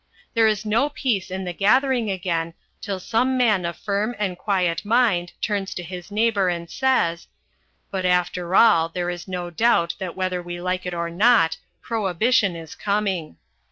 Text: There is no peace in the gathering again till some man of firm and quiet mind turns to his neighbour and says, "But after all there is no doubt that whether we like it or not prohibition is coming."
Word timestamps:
There 0.33 0.47
is 0.47 0.65
no 0.65 0.89
peace 0.89 1.29
in 1.29 1.43
the 1.43 1.53
gathering 1.53 2.09
again 2.09 2.55
till 2.81 2.99
some 2.99 3.37
man 3.37 3.65
of 3.65 3.77
firm 3.77 4.15
and 4.17 4.35
quiet 4.35 4.83
mind 4.83 5.33
turns 5.41 5.75
to 5.75 5.83
his 5.83 6.09
neighbour 6.09 6.49
and 6.49 6.67
says, 6.67 7.27
"But 7.91 8.03
after 8.07 8.55
all 8.55 8.89
there 8.89 9.11
is 9.11 9.27
no 9.27 9.51
doubt 9.51 9.93
that 9.99 10.15
whether 10.15 10.41
we 10.41 10.59
like 10.59 10.87
it 10.87 10.95
or 10.95 11.11
not 11.11 11.57
prohibition 11.83 12.55
is 12.55 12.73
coming." 12.73 13.37